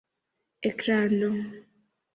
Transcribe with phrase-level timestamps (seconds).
[0.69, 1.31] ekrano